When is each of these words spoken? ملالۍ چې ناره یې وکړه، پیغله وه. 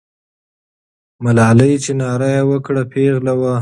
ملالۍ 1.23 1.73
چې 1.83 1.91
ناره 1.99 2.29
یې 2.35 2.43
وکړه، 2.49 2.81
پیغله 2.93 3.33
وه. 3.39 3.53